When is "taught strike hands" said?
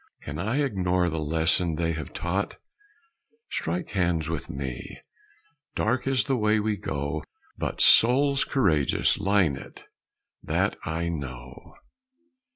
2.11-4.29